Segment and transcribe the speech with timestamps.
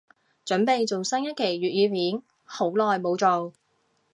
[0.47, 3.53] 凖備做新一期粤語片，好耐無做